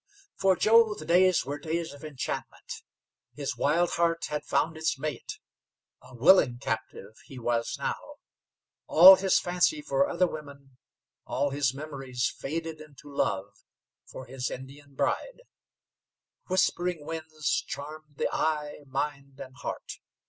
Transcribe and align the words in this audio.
For 0.35 0.55
Joe 0.55 0.95
the 0.95 1.05
days 1.05 1.45
were 1.45 1.59
days 1.59 1.93
of 1.93 2.03
enchantment. 2.03 2.81
His 3.35 3.55
wild 3.55 3.91
heart 3.91 4.25
had 4.29 4.43
found 4.45 4.75
its 4.75 4.97
mate. 4.97 5.37
A 6.01 6.15
willing 6.15 6.57
captive 6.57 7.19
he 7.25 7.37
was 7.37 7.75
now. 7.77 8.15
All 8.87 9.17
his 9.17 9.39
fancy 9.39 9.79
for 9.79 10.09
other 10.09 10.25
women, 10.25 10.79
all 11.27 11.51
his 11.51 11.75
memories 11.75 12.27
faded 12.35 12.81
into 12.81 13.13
love 13.15 13.53
for 14.09 14.25
his 14.25 14.49
Indian 14.49 14.95
bride. 14.95 15.41
Whispering 16.47 17.05
Winds 17.05 17.61
charmed 17.67 18.15
the 18.15 18.29
eye, 18.33 18.79
mind, 18.87 19.39
and 19.39 19.55
heart. 19.57 19.99